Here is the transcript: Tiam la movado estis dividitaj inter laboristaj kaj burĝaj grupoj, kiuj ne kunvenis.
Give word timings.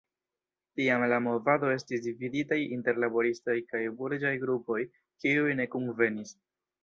Tiam 0.79 1.03
la 1.11 1.19
movado 1.25 1.67
estis 1.73 2.01
dividitaj 2.05 2.57
inter 2.77 3.01
laboristaj 3.05 3.57
kaj 3.73 3.83
burĝaj 3.99 4.33
grupoj, 4.45 4.79
kiuj 5.25 5.55
ne 5.61 5.71
kunvenis. 5.75 6.35